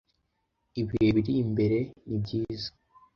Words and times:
ibihe 0.79 1.07
biri 1.15 1.33
imbere 1.43 1.77
ni 2.07 2.17
byiza 2.23 2.69